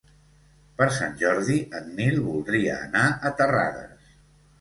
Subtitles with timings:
[0.77, 4.09] Per Sant Jordi en Nil voldria anar a Terrades.